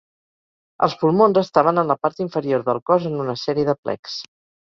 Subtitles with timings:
[0.87, 4.19] Els pulmons estaven en la part inferior del cos en una sèrie de plecs.